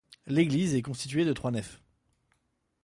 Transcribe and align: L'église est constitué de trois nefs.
L'église 0.25 0.73
est 0.73 0.81
constitué 0.81 1.25
de 1.25 1.33
trois 1.33 1.51
nefs. 1.51 1.79